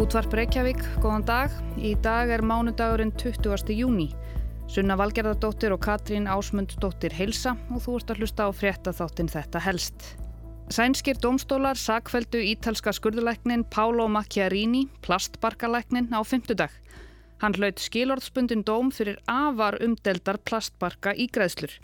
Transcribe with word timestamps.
Útvarp 0.00 0.32
Reykjavík, 0.32 0.78
góðan 1.04 1.26
dag. 1.28 1.52
Í 1.76 1.90
dag 2.00 2.30
er 2.32 2.40
mánudagurinn 2.40 3.10
20. 3.20 3.68
júni. 3.76 4.06
Sunna 4.64 4.94
Valgerðardóttir 4.96 5.74
og 5.74 5.82
Katrín 5.84 6.24
Ásmundsdóttir 6.24 7.12
heilsa 7.12 7.52
og 7.68 7.82
þú 7.84 7.98
ert 7.98 8.12
að 8.14 8.22
hlusta 8.22 8.46
á 8.48 8.50
fréttaþáttin 8.56 9.28
þetta 9.28 9.60
helst. 9.60 10.06
Sænskir 10.72 11.20
domstólar 11.20 11.76
sakveldu 11.76 12.40
ítalska 12.40 12.96
skurðuleiknin 12.96 13.66
Pálo 13.68 14.08
Macchiarini, 14.08 14.86
plastbarkalæknin, 15.04 16.08
á 16.16 16.24
fymtudag. 16.24 16.72
Hann 17.44 17.60
hlaut 17.60 17.84
skilorðspundin 17.84 18.64
dóm 18.64 18.88
fyrir 18.88 19.20
afar 19.28 19.76
umdeldar 19.84 20.40
plastbarka 20.48 21.12
ígræðslur. 21.12 21.76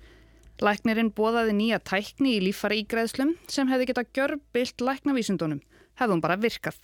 Læknirinn 0.64 1.12
bóðaði 1.12 1.52
nýja 1.60 1.84
tækni 1.84 2.38
í 2.38 2.44
lífara 2.48 2.80
ígræðslum 2.80 3.36
sem 3.44 3.68
hefði 3.68 3.92
geta 3.92 4.08
gjörbilt 4.08 4.80
læknavísundunum, 4.80 5.60
hefðum 6.00 6.24
bara 6.24 6.40
virkað. 6.40 6.80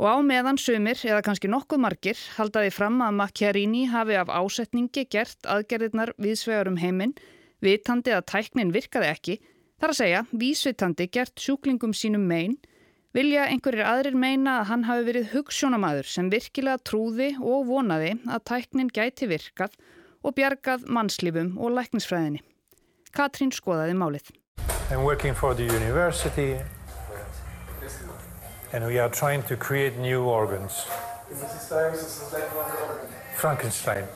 Og 0.00 0.08
á 0.08 0.16
meðan 0.24 0.58
sumir, 0.58 0.96
eða 1.04 1.22
kannski 1.26 1.50
nokkuð 1.52 1.82
margir, 1.84 2.18
haldaði 2.38 2.72
fram 2.72 3.00
að 3.04 3.16
Macchiarini 3.20 3.84
hafi 3.92 4.16
af 4.18 4.32
ásetningi 4.32 5.04
gert 5.12 5.44
aðgerðirnar 5.44 6.14
viðsvegar 6.22 6.70
um 6.70 6.78
heiminn, 6.80 7.14
vitandi 7.62 8.14
að 8.16 8.26
tæknin 8.32 8.72
virkaði 8.74 9.10
ekki, 9.12 9.38
þar 9.82 9.92
að 9.92 9.98
segja 10.00 10.24
vísvitandi 10.32 11.08
gert 11.12 11.42
sjúklingum 11.42 11.94
sínum 11.94 12.24
megin, 12.26 12.56
vilja 13.12 13.46
einhverjir 13.52 13.86
aðrir 13.86 14.16
meina 14.16 14.58
að 14.60 14.68
hann 14.72 14.86
hafi 14.88 15.06
verið 15.10 15.30
hugssjónamaður 15.34 16.08
sem 16.08 16.30
virkilega 16.32 16.80
trúði 16.88 17.32
og 17.38 17.66
vonaði 17.68 18.14
að 18.26 18.44
tæknin 18.48 18.92
gæti 18.92 19.28
virkað 19.30 19.76
og 20.22 20.36
bjargað 20.38 20.86
mannslífum 20.88 21.56
og 21.60 21.76
læknisfræðinni. 21.76 22.40
Katrín 23.12 23.52
skoðaði 23.52 23.98
málið. 23.98 24.32
And 28.72 28.86
we 28.86 28.98
are 28.98 29.10
trying 29.10 29.42
to 29.42 29.56
create 29.56 29.98
new 29.98 30.24
organs. 30.24 30.86
Frankenstein. 33.36 34.08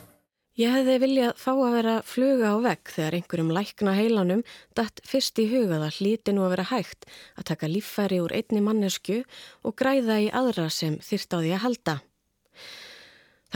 Ég 0.57 0.73
hefði 0.73 0.95
viljað 1.03 1.33
fá 1.37 1.51
að 1.53 1.75
vera 1.75 1.95
fluga 2.09 2.55
á 2.55 2.57
vegg 2.65 2.89
þegar 2.89 3.17
einhverjum 3.19 3.51
lækna 3.53 3.93
heilanum 3.93 4.43
dætt 4.79 5.03
fyrst 5.05 5.37
í 5.43 5.45
hugað 5.51 5.85
að 5.85 5.99
hlíti 5.99 6.33
nú 6.33 6.47
að 6.47 6.55
vera 6.55 6.65
hægt 6.71 7.05
að 7.37 7.49
taka 7.53 7.69
líffæri 7.69 8.23
úr 8.25 8.33
einni 8.39 8.63
mannesku 8.65 9.19
og 9.61 9.77
græða 9.77 10.17
í 10.25 10.31
aðra 10.33 10.71
sem 10.73 10.97
þyrst 11.05 11.37
á 11.37 11.39
því 11.45 11.53
að 11.59 11.65
halda. 11.67 11.97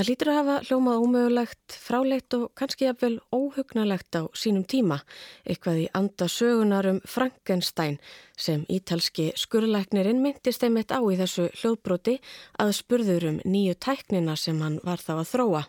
Það 0.01 0.09
lítur 0.09 0.29
að 0.33 0.37
hafa 0.39 0.53
hljómað 0.65 1.03
ómögulegt, 1.05 1.75
fráleitt 1.77 2.33
og 2.33 2.45
kannski 2.57 2.87
jafnvel 2.87 3.19
óhugnalegt 3.37 4.17
á 4.17 4.33
sínum 4.33 4.63
tíma, 4.65 4.97
eitthvað 5.45 5.81
í 5.83 5.91
anda 5.93 6.25
sögunar 6.25 6.89
um 6.89 7.01
Frankenstein 7.05 7.99
sem 8.33 8.63
ítalski 8.73 9.27
skurðlæknirinn 9.37 10.23
myndist 10.25 10.65
einmitt 10.65 10.89
á 10.89 11.05
í 11.05 11.19
þessu 11.21 11.51
hljóðbroti 11.53 12.17
að 12.65 12.73
spurður 12.79 13.29
um 13.29 13.43
nýju 13.45 13.77
tæknina 13.77 14.39
sem 14.41 14.65
hann 14.65 14.81
var 14.89 15.05
þá 15.05 15.13
að 15.19 15.29
þróa. 15.35 15.63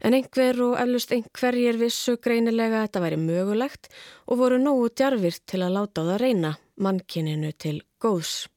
En 0.00 0.16
einhver 0.16 0.64
og 0.70 0.80
eflust 0.80 1.12
einhverjir 1.12 1.82
vissu 1.84 2.16
greinilega 2.16 2.80
að 2.80 2.88
þetta 2.88 3.04
væri 3.04 3.20
mögulegt 3.28 3.92
og 4.24 4.40
voru 4.40 4.56
nógu 4.56 4.88
djarfirt 4.88 5.44
til 5.52 5.60
að 5.60 5.76
láta 5.76 6.00
á 6.00 6.08
það 6.14 6.20
reyna 6.24 6.56
mannkininu 6.80 7.52
til 7.60 7.82
góðs. 8.00 8.48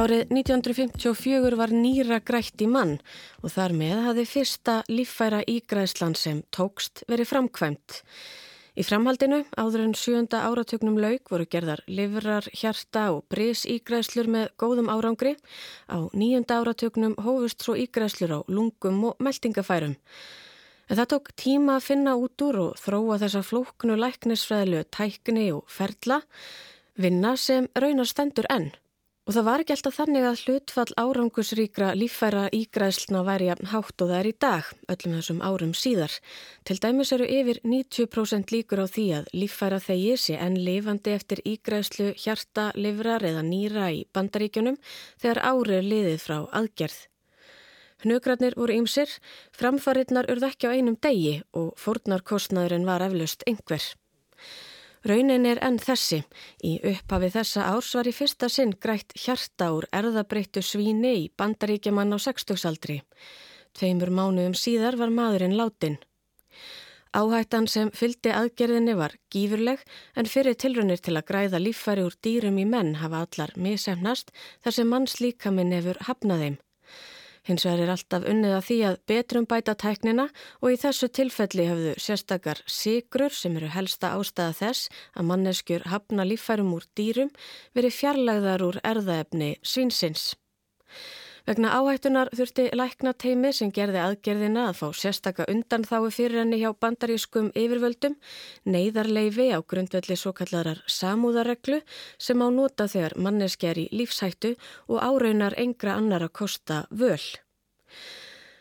Árið 0.00 0.30
1954 0.32 1.56
var 1.60 1.72
nýra 1.76 2.22
grætt 2.24 2.62
í 2.64 2.66
mann 2.70 2.94
og 3.44 3.50
þar 3.52 3.74
með 3.76 3.98
hafði 4.06 4.22
fyrsta 4.30 4.76
líffæra 4.88 5.40
ígræðslan 5.44 6.14
sem 6.16 6.38
tókst 6.56 7.02
verið 7.10 7.28
framkvæmt. 7.28 7.98
Í 8.80 8.86
framhaldinu, 8.86 9.42
áður 9.60 9.84
en 9.84 9.92
sjönda 9.98 10.40
áratögnum 10.46 10.96
laug 11.02 11.28
voru 11.28 11.44
gerðar 11.52 11.84
livrar, 11.84 12.48
hjarta 12.48 13.10
og 13.12 13.26
bris 13.28 13.66
ígræðslur 13.68 14.32
með 14.32 14.48
góðum 14.62 14.88
árangri. 14.88 15.36
Á 15.92 16.08
nýjönda 16.16 16.62
áratögnum 16.62 17.20
hófust 17.20 17.60
svo 17.60 17.76
ígræðslur 17.76 18.32
á 18.32 18.40
lungum 18.48 19.04
og 19.10 19.20
meldingafærum. 19.20 19.98
En 20.88 20.96
það 20.96 21.12
tók 21.12 21.34
tíma 21.36 21.76
að 21.76 21.88
finna 21.92 22.16
út 22.16 22.40
úr 22.48 22.64
og 22.70 22.80
þróa 22.80 23.20
þessa 23.20 23.44
flóknu 23.44 24.00
læknisfræðlu 24.00 24.86
tækni 24.88 25.50
og 25.52 25.66
ferla, 25.68 26.22
vinna 26.96 27.36
sem 27.36 27.68
raunar 27.76 28.08
stendur 28.08 28.48
enn. 28.48 28.72
Og 29.30 29.34
það 29.36 29.44
var 29.46 29.62
ekki 29.62 29.74
alltaf 29.76 29.94
þannig 29.94 30.24
að 30.26 30.40
hlutfall 30.42 30.92
árangusríkra 30.98 31.88
líffæra 31.94 32.48
ígræðsluna 32.50 33.20
væri 33.28 33.46
jafn 33.46 33.68
hátt 33.70 34.02
og 34.02 34.08
það 34.10 34.14
er 34.16 34.26
í 34.26 34.32
dag, 34.42 34.70
öllum 34.90 35.12
þessum 35.14 35.42
árum 35.46 35.74
síðar. 35.78 36.16
Til 36.66 36.74
dæmis 36.82 37.12
eru 37.14 37.28
yfir 37.30 37.60
90% 37.62 38.50
líkur 38.50 38.82
á 38.82 38.86
því 38.90 39.04
að 39.20 39.28
líffæra 39.38 39.78
þegi 39.84 40.16
sé 40.18 40.34
enn 40.34 40.58
lifandi 40.58 41.14
eftir 41.14 41.44
ígræðslu 41.46 42.08
hjarta, 42.18 42.64
livrar 42.74 43.22
eða 43.30 43.46
nýra 43.46 43.92
í 43.94 44.02
bandaríkjunum 44.10 44.80
þegar 45.22 45.42
árið 45.52 45.86
liðið 45.92 46.18
frá 46.26 46.36
aðgerð. 46.50 46.98
Hnögrarnir 48.02 48.58
voru 48.58 48.80
ýmsir, 48.80 49.14
framfarinnar 49.54 50.26
urð 50.34 50.48
ekki 50.50 50.66
á 50.66 50.74
einum 50.74 50.98
degi 50.98 51.38
og 51.54 51.70
fórnarkostnaðurinn 51.78 52.90
var 52.90 53.06
eflaust 53.06 53.46
einhver. 53.46 53.92
Raunin 55.06 55.46
er 55.48 55.60
enn 55.64 55.78
þessi. 55.80 56.20
Í 56.60 56.76
upphafi 56.92 57.30
þessa 57.32 57.70
árs 57.72 57.94
var 57.96 58.10
í 58.10 58.12
fyrsta 58.12 58.50
sinn 58.52 58.74
grætt 58.76 59.14
hjarta 59.16 59.70
úr 59.76 59.86
erðabreittu 59.96 60.60
svíni 60.60 61.14
í 61.22 61.30
bandaríkjaman 61.40 62.12
á 62.12 62.18
60-saldri. 62.20 63.00
Tveimur 63.72 64.12
mánuðum 64.12 64.56
síðar 64.58 64.98
var 65.00 65.12
maðurinn 65.14 65.56
látin. 65.56 65.96
Áhættan 67.10 67.66
sem 67.66 67.88
fyldi 67.90 68.30
aðgerðinni 68.30 68.92
var 68.94 69.16
gífurleg 69.34 69.80
en 70.14 70.28
fyrir 70.30 70.54
tilrunir 70.54 71.00
til 71.02 71.16
að 71.16 71.26
græða 71.32 71.58
líffæri 71.58 72.04
úr 72.06 72.14
dýrum 72.22 72.60
í 72.62 72.66
menn 72.68 72.98
hafa 73.00 73.24
allar 73.24 73.54
misemnast 73.56 74.30
þar 74.62 74.76
sem 74.76 74.92
manns 74.92 75.16
líkaminn 75.18 75.74
hefur 75.74 75.98
hafnaðeim. 76.06 76.60
Hins 77.48 77.64
vegar 77.64 77.80
er 77.86 77.92
alltaf 77.94 78.26
unnið 78.28 78.54
að 78.56 78.66
því 78.66 78.76
að 78.88 78.98
betrum 79.08 79.46
bæta 79.48 79.74
tæknina 79.80 80.26
og 80.60 80.74
í 80.74 80.80
þessu 80.82 81.08
tilfelli 81.08 81.64
hafðu 81.70 81.94
sérstakar 81.96 82.60
sigrur 82.68 83.32
sem 83.32 83.56
eru 83.56 83.70
helsta 83.72 84.12
ástæða 84.18 84.56
þess 84.58 84.90
að 85.14 85.28
manneskjur 85.30 85.86
hafna 85.88 86.26
líffærum 86.28 86.74
úr 86.76 86.84
dýrum 86.98 87.32
verið 87.76 87.96
fjarlægðar 87.96 88.66
úr 88.68 88.80
erðaefni 88.92 89.54
svinsins. 89.64 90.34
Vegna 91.48 91.72
áhættunar 91.78 92.30
þurfti 92.36 92.68
lækna 92.76 93.12
teimi 93.16 93.52
sem 93.56 93.72
gerði 93.72 94.00
aðgerðina 94.04 94.66
að 94.70 94.78
fá 94.80 94.86
sérstaka 95.02 95.46
undan 95.50 95.86
þái 95.88 96.10
fyrir 96.14 96.42
henni 96.42 96.60
hjá 96.60 96.70
bandarískum 96.76 97.50
yfirvöldum, 97.56 98.16
neyðarleifi 98.68 99.50
á 99.56 99.58
grundvelli 99.64 100.16
svo 100.20 100.34
kallarar 100.36 100.82
samúðarreglu 100.86 101.80
sem 102.18 102.40
á 102.44 102.48
nota 102.52 102.88
þegar 102.90 103.16
manneskjar 103.16 103.80
í 103.80 103.88
lífshættu 103.94 104.54
og 104.88 104.98
áraunar 105.00 105.56
engra 105.58 105.96
annar 105.96 106.26
að 106.28 106.36
kosta 106.42 106.84
völ. 106.90 107.22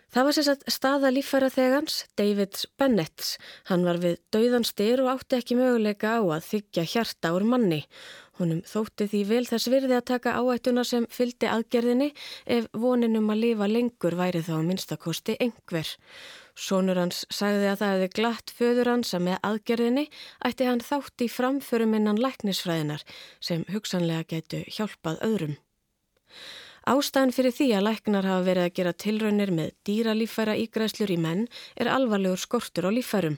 Það 0.09 0.25
var 0.25 0.33
sérstaklega 0.33 0.73
staða 0.73 1.09
líffæra 1.13 1.47
þegans, 1.53 1.95
David 2.17 2.63
Bennett. 2.81 3.35
Hann 3.69 3.83
var 3.85 3.99
við 4.01 4.15
dauðan 4.33 4.65
styr 4.65 5.03
og 5.03 5.11
átti 5.11 5.37
ekki 5.37 5.57
möguleika 5.59 6.15
á 6.17 6.21
að 6.25 6.47
þykja 6.47 6.85
hjarta 6.95 7.33
úr 7.35 7.45
manni 7.45 7.83
Honum 8.39 8.61
þótti 8.63 9.09
því 9.11 9.21
vel 9.27 9.45
þess 9.49 9.69
virði 9.71 9.95
að 9.97 10.05
taka 10.13 10.35
áættuna 10.39 10.85
sem 10.87 11.07
fyldi 11.11 11.49
aðgerðinni 11.51 12.09
ef 12.57 12.69
voninum 12.71 13.31
að 13.33 13.41
lifa 13.43 13.67
lengur 13.67 14.15
væri 14.19 14.43
þá 14.45 14.53
minnstakosti 14.63 15.35
engver. 15.43 15.89
Sónur 16.59 16.99
hans 16.99 17.25
sagði 17.31 17.67
að 17.71 17.81
það 17.81 17.93
hefði 17.93 18.09
glatt 18.15 18.53
föður 18.55 18.91
hans 18.93 19.13
að 19.15 19.25
með 19.27 19.37
aðgerðinni 19.49 20.05
ætti 20.47 20.67
hann 20.67 20.83
þátt 20.83 21.23
í 21.23 21.29
framförum 21.31 21.95
innan 21.99 22.19
læknisfræðinar 22.19 23.03
sem 23.43 23.67
hugsanlega 23.71 24.27
getu 24.35 24.63
hjálpað 24.67 25.23
öðrum. 25.27 25.55
Ástæðan 26.89 27.29
fyrir 27.35 27.53
því 27.53 27.65
að 27.77 27.83
læknar 27.85 28.25
hafa 28.25 28.45
verið 28.47 28.65
að 28.65 28.71
gera 28.79 28.93
tilraunir 29.03 29.51
með 29.53 29.67
dýralífæra 29.85 30.55
ígræslur 30.57 31.11
í 31.13 31.17
menn 31.21 31.43
er 31.77 31.91
alvarlegur 31.93 32.41
skortur 32.41 32.87
á 32.89 32.91
lífærum. 32.95 33.35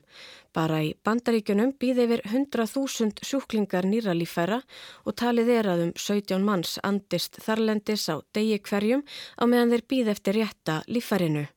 Bara 0.55 0.79
í 0.87 0.93
bandaríkunum 1.03 1.73
býði 1.75 2.05
yfir 2.07 2.23
100.000 2.29 3.27
sjúklingar 3.27 3.89
nýralífæra 3.91 4.61
og 5.03 5.19
talið 5.19 5.51
er 5.59 5.71
að 5.73 5.87
um 5.89 5.95
17 5.99 6.47
manns 6.47 6.77
andist 6.87 7.41
þarlendis 7.43 8.07
á 8.07 8.23
degi 8.31 8.61
hverjum 8.63 9.03
á 9.35 9.43
meðan 9.43 9.75
þeir 9.75 9.89
býð 9.91 10.13
eftir 10.15 10.39
rétta 10.39 10.83
lífærinu. 10.87 11.49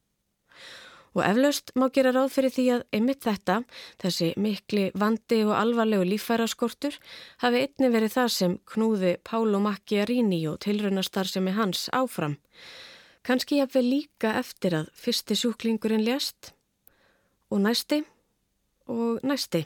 Og 1.14 1.22
eflaust 1.22 1.70
má 1.78 1.87
gera 1.94 2.11
ráð 2.14 2.32
fyrir 2.34 2.50
því 2.55 2.64
að 2.75 2.84
einmitt 2.96 3.22
þetta, 3.22 3.61
þessi 4.02 4.32
mikli 4.40 4.88
vandi 4.99 5.44
og 5.46 5.55
alvarlegu 5.55 6.08
líffæraskortur, 6.11 6.96
hafi 7.44 7.62
einni 7.66 7.90
verið 7.94 8.16
það 8.16 8.32
sem 8.34 8.56
knúði 8.72 9.12
Pálo 9.22 9.61
Macchiarini 9.62 10.40
og 10.50 10.58
tilraunastar 10.66 11.31
sem 11.31 11.46
er 11.49 11.58
hans 11.61 11.87
áfram. 11.94 12.34
Kanski 13.25 13.61
jafnveg 13.61 13.87
líka 13.87 14.34
eftir 14.40 14.75
að 14.81 14.90
fyrsti 14.99 15.38
sjúklingurinn 15.38 16.05
lést 16.05 16.50
og 17.55 17.62
næsti 17.64 18.02
og 18.90 19.22
næsti. 19.22 19.62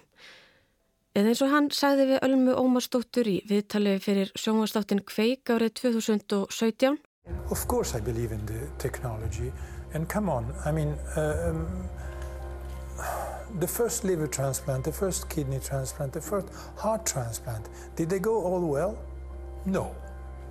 Eða 1.16 1.32
eins 1.32 1.40
og 1.42 1.50
hann 1.50 1.72
sagði 1.74 2.10
við 2.12 2.22
Ölmu 2.28 2.54
Ómarsdóttur 2.60 3.26
í 3.26 3.40
viðtalið 3.48 4.04
fyrir 4.04 4.30
sjónvastáttin 4.38 5.00
Kveik 5.08 5.50
árið 5.50 5.72
2017. 5.80 7.00
Of 7.50 7.66
course 7.66 7.96
I 7.96 8.00
believe 8.00 8.32
in 8.32 8.44
the 8.46 8.68
technology. 8.78 9.50
And 9.94 10.08
come 10.08 10.28
on, 10.28 10.52
I 10.64 10.72
mean, 10.72 10.96
uh, 11.16 11.50
um, 11.50 11.88
the 13.58 13.66
first 13.66 14.04
liver 14.04 14.26
transplant, 14.26 14.84
the 14.84 14.92
first 14.92 15.28
kidney 15.28 15.60
transplant, 15.60 16.12
the 16.12 16.20
first 16.20 16.48
heart 16.76 17.06
transplant, 17.06 17.68
did 17.96 18.10
they 18.10 18.18
go 18.18 18.34
all 18.42 18.60
well? 18.60 18.98
No. 19.64 19.94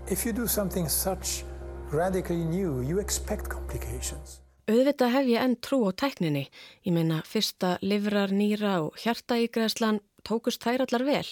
If 0.10 0.26
you 0.26 0.34
do 0.34 0.48
something 0.48 0.90
such 0.90 1.44
radically 1.92 2.44
new, 2.44 2.82
you 2.82 3.00
expect 3.00 3.50
complications. 3.50 4.42
Auðvitað 4.68 5.14
hef 5.14 5.30
ég 5.32 5.40
enn 5.40 5.56
trú 5.64 5.78
á 5.88 5.96
tækninni. 5.96 6.48
Ég 6.84 6.92
meina 6.92 7.22
fyrsta 7.24 7.78
livrar, 7.80 8.34
nýra 8.36 8.82
og 8.84 8.98
hjartaígræslan 9.00 10.02
tókust 10.28 10.66
þær 10.66 10.84
allar 10.84 11.06
vel. 11.08 11.30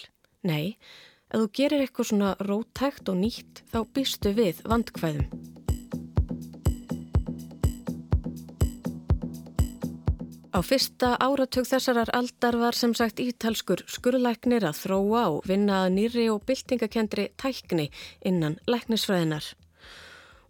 Nei, 0.47 0.77
ef 1.27 1.41
þú 1.41 1.49
gerir 1.59 1.83
eitthvað 1.83 2.11
svona 2.13 2.31
rótækt 2.39 3.11
og 3.11 3.19
nýtt 3.19 3.65
þá 3.73 3.79
býstu 3.91 4.31
við 4.37 4.63
vandkvæðum. 4.63 5.64
Á 10.55 10.63
fyrsta 10.63 11.17
áratug 11.19 11.65
þessarar 11.67 12.13
aldar 12.15 12.55
var 12.55 12.77
sem 12.79 12.93
sagt 12.95 13.19
ítalskur 13.19 13.81
skurðlæknir 13.91 14.63
að 14.63 14.77
þróa 14.85 15.23
og 15.33 15.49
vinna 15.49 15.81
að 15.83 15.91
nýri 15.97 16.29
og 16.31 16.45
byltingakendri 16.47 17.25
tækni 17.35 17.89
innan 18.23 18.55
læknisfræðinar 18.63 19.49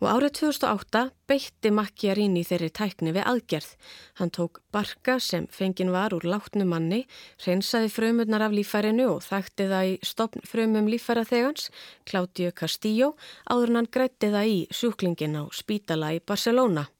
og 0.04 0.08
árið 0.12 0.34
2008 0.38 1.02
beitti 1.26 1.72
Macchiarini 1.74 2.44
þeirri 2.46 2.70
tækni 2.76 3.14
við 3.16 3.26
aðgerð. 3.32 3.72
Hann 4.20 4.34
tók 4.38 4.60
barka 4.76 5.18
sem 5.24 5.48
fengin 5.50 5.94
var 5.96 6.14
úr 6.14 6.28
látnu 6.28 6.68
manni, 6.70 7.06
reynsaði 7.42 7.90
frumurnar 7.90 8.46
af 8.46 8.54
lífærinu 8.54 9.08
og 9.16 9.24
þætti 9.26 9.70
það 9.72 9.94
í 9.94 9.96
stopn 10.06 10.46
frumum 10.46 10.92
lífæraþegans, 10.92 11.72
Claudio 12.06 12.54
Castillo, 12.54 13.16
áður 13.50 13.80
hann 13.80 13.90
grætti 13.90 14.30
það 14.36 14.52
í 14.52 14.60
sjúklingin 14.70 15.40
á 15.42 15.44
spítala 15.50 16.14
í 16.14 16.22
Barcelona. 16.22 16.92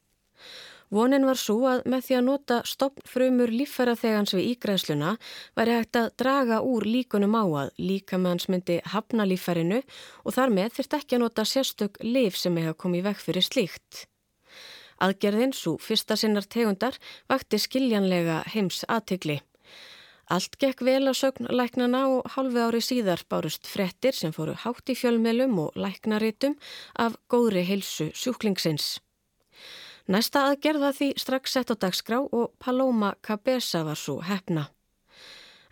Vonin 0.94 1.26
var 1.26 1.40
svo 1.40 1.58
að 1.66 1.86
með 1.90 2.04
því 2.08 2.16
að 2.18 2.26
nota 2.28 2.58
stoppfrumur 2.70 3.54
líffæraþegans 3.54 4.36
við 4.38 4.50
ígræðsluna 4.52 5.16
væri 5.58 5.78
hægt 5.80 6.00
að 6.00 6.12
draga 6.22 6.60
úr 6.62 6.86
líkunum 6.86 7.34
á 7.34 7.44
að 7.66 7.72
líkamanns 7.82 8.50
myndi 8.54 8.78
hafna 8.94 9.26
líffærinu 9.26 9.82
og 10.24 10.36
þar 10.38 10.54
með 10.54 10.78
þurft 10.78 10.98
ekki 11.00 11.18
að 11.18 11.24
nota 11.26 11.48
sérstök 11.50 11.98
liv 12.06 12.38
sem 12.38 12.58
hefur 12.62 12.78
komið 12.86 13.10
vekk 13.10 13.26
fyrir 13.26 13.48
slíkt. 13.48 14.06
Aðgerðin, 15.02 15.52
svo 15.52 15.76
fyrsta 15.82 16.16
sinnar 16.16 16.46
tegundar, 16.48 16.96
vakti 17.28 17.60
skiljanlega 17.60 18.44
heims 18.54 18.86
aðtegli. 18.88 19.42
Allt 20.32 20.56
gekk 20.58 20.82
vel 20.86 21.04
að 21.06 21.20
sögn 21.20 21.50
læknana 21.54 22.06
og 22.10 22.30
halvi 22.34 22.62
ári 22.64 22.82
síðar 22.82 23.22
bárust 23.30 23.68
frettir 23.70 24.16
sem 24.18 24.34
fóru 24.34 24.56
hátt 24.58 24.90
í 24.90 24.96
fjölmelum 24.98 25.60
og 25.68 25.76
læknaritum 25.78 26.56
af 26.98 27.20
góðri 27.30 27.66
heilsu 27.68 28.10
sjúklingsins. 28.18 28.96
Næsta 30.06 30.44
aðgerða 30.52 30.92
því 30.94 31.08
strax 31.18 31.56
sett 31.56 31.72
á 31.74 31.76
dagskrá 31.82 32.20
og 32.22 32.52
Paloma 32.62 33.16
Cabeza 33.26 33.82
var 33.88 33.98
svo 33.98 34.20
hefna. 34.22 34.68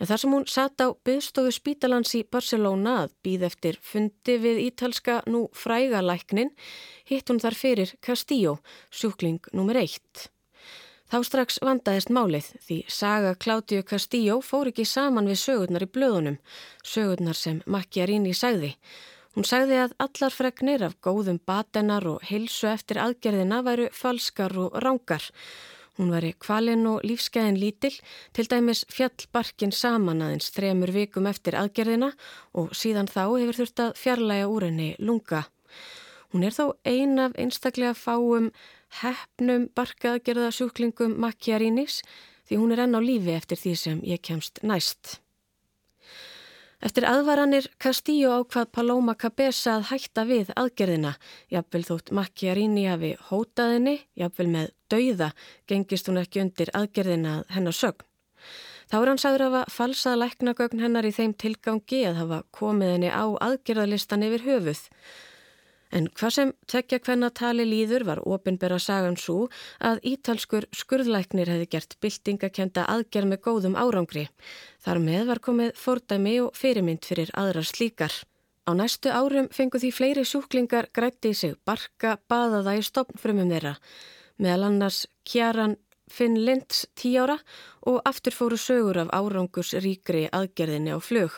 En 0.02 0.10
þar 0.10 0.20
sem 0.20 0.34
hún 0.34 0.48
satt 0.50 0.82
á 0.82 0.90
byggstofu 1.06 1.54
Spítalans 1.54 2.16
í 2.18 2.24
Barcelona 2.26 2.96
að 3.04 3.14
býð 3.24 3.46
eftir 3.48 3.78
fundi 3.78 4.40
við 4.42 4.64
ítalska 4.66 5.20
nú 5.30 5.46
frægalæknin, 5.54 6.50
hitt 7.06 7.30
hún 7.30 7.40
þar 7.44 7.60
fyrir 7.60 7.94
Castillo, 8.02 8.58
sjúkling 8.90 9.40
nr. 9.54 9.84
1. 9.86 10.26
Þá 11.14 11.18
strax 11.30 11.62
vandaðist 11.62 12.10
málið 12.10 12.50
því 12.66 12.80
saga 12.90 13.36
Claudio 13.38 13.86
Castillo 13.86 14.40
fór 14.42 14.74
ekki 14.74 14.88
saman 14.90 15.30
við 15.30 15.44
sögurnar 15.44 15.86
í 15.86 15.92
blöðunum, 15.94 16.40
sögurnar 16.82 17.38
sem 17.38 17.62
Macchiarini 17.70 18.34
sagði. 18.34 18.74
Hún 19.34 19.48
sagði 19.50 19.80
að 19.82 19.94
allar 20.04 20.34
fregnir 20.34 20.84
af 20.86 21.00
góðum 21.02 21.40
batenar 21.42 22.06
og 22.06 22.26
heilsu 22.30 22.68
eftir 22.70 23.00
aðgerðina 23.02 23.64
væru 23.66 23.88
falskar 23.98 24.54
og 24.62 24.76
rángar. 24.84 25.26
Hún 25.98 26.12
væri 26.14 26.36
kvalinn 26.42 26.86
og 26.90 27.02
lífskeiðin 27.06 27.58
lítill, 27.62 27.96
til 28.34 28.46
dæmis 28.50 28.84
fjallbarkin 28.94 29.74
saman 29.74 30.22
aðeins 30.26 30.52
þremur 30.54 30.94
vikum 30.94 31.30
eftir 31.30 31.58
aðgerðina 31.58 32.12
og 32.54 32.78
síðan 32.78 33.10
þá 33.10 33.24
hefur 33.26 33.60
þurft 33.62 33.84
að 33.88 33.98
fjarlæga 34.04 34.52
úr 34.54 34.68
henni 34.70 34.92
lunga. 35.02 35.44
Hún 36.34 36.46
er 36.46 36.54
þó 36.54 36.78
ein 36.86 37.18
af 37.22 37.34
einstaklega 37.38 37.98
fáum 37.98 38.52
hefnum 39.02 39.68
barkaðgerða 39.74 40.54
sjúklingum 40.54 41.18
Macchiarinis 41.22 42.04
því 42.46 42.62
hún 42.62 42.74
er 42.74 42.86
enn 42.86 42.98
á 42.98 43.02
lífi 43.02 43.34
eftir 43.34 43.58
því 43.58 43.76
sem 43.82 44.02
ég 44.06 44.22
kemst 44.22 44.62
næst. 44.62 45.23
Eftir 46.84 47.06
aðvaranir 47.08 47.70
Castillo 47.80 48.42
ákvað 48.42 48.72
Paloma 48.76 49.14
Cabeza 49.16 49.78
að 49.78 49.86
hætta 49.94 50.26
við 50.28 50.50
aðgerðina. 50.60 51.14
Jafnvel 51.54 51.86
þótt 51.88 52.12
Macchiarini 52.12 52.84
hafi 52.90 53.14
hótaðinni, 53.30 54.02
jafnvel 54.20 54.50
með 54.52 54.74
dauða, 54.92 55.30
gengist 55.72 56.10
hún 56.12 56.20
ekki 56.20 56.42
undir 56.44 56.74
aðgerðina 56.76 57.38
hennar 57.56 57.78
sögn. 57.78 58.04
Þá 58.92 58.98
er 59.00 59.12
hann 59.14 59.22
sagður 59.24 59.46
að 59.46 59.56
hafa 59.56 59.78
falsað 59.78 60.20
læknagögn 60.26 60.84
hennar 60.84 61.08
í 61.08 61.14
þeim 61.16 61.32
tilgangi 61.40 62.02
að 62.10 62.20
hafa 62.20 62.42
komið 62.52 62.92
henni 62.98 63.14
á 63.16 63.26
aðgerðalistan 63.32 64.28
yfir 64.28 64.44
höfuð. 64.50 64.84
En 65.94 66.08
hvað 66.18 66.32
sem 66.34 66.52
tekja 66.66 66.98
hvenna 67.06 67.30
tali 67.30 67.68
líður 67.70 68.08
var 68.08 68.22
ofinbera 68.26 68.80
sagan 68.82 69.18
svo 69.20 69.50
að 69.78 70.00
ítalskur 70.10 70.66
skurðlæknir 70.74 71.52
hefði 71.54 71.68
gert 71.76 71.98
byltingakenda 72.02 72.88
aðgerð 72.90 73.30
með 73.30 73.42
góðum 73.46 73.78
árangri. 73.78 74.24
Þar 74.82 75.02
með 75.06 75.26
var 75.30 75.42
komið 75.46 75.76
fordæmi 75.78 76.34
og 76.42 76.58
fyrirmynd 76.58 77.06
fyrir 77.06 77.30
aðrar 77.38 77.70
slíkar. 77.70 78.16
Á 78.66 78.72
næstu 78.74 79.12
árum 79.14 79.52
fengu 79.54 79.78
því 79.78 79.92
fleiri 79.94 80.24
sjúklingar 80.26 80.90
grætti 80.96 81.34
í 81.34 81.38
sig 81.38 81.56
barka 81.68 82.16
baðaða 82.32 82.78
í 82.80 82.84
stopnfrumum 82.88 83.54
þeirra. 83.54 83.76
Meðal 84.42 84.70
annars 84.72 85.04
Kjaran 85.30 85.78
Finn 86.10 86.40
Linds 86.46 86.88
tí 86.98 87.14
ára 87.22 87.38
og 87.86 88.02
aftur 88.08 88.34
fóru 88.34 88.58
sögur 88.58 89.04
af 89.04 89.14
árangus 89.14 89.76
ríkri 89.78 90.26
aðgerðinni 90.32 90.96
á 90.96 91.00
flug. 91.04 91.38